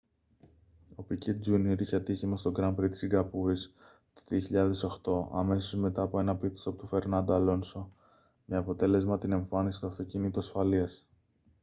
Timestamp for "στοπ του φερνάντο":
6.57-7.33